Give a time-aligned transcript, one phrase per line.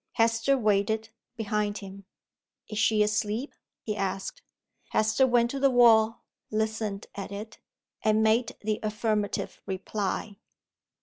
[0.13, 2.05] Hester waited, behind him.
[2.67, 3.53] "Is she asleep?"
[3.83, 4.41] he asked.
[4.89, 7.59] Hester went to the wall; listened at it;
[8.03, 10.37] and made the affirmative reply.